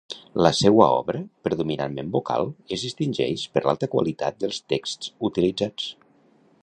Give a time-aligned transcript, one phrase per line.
[0.43, 5.93] La seua obra, predominantment vocal, es distingeix per l'alta qualitat dels texts utilitzats.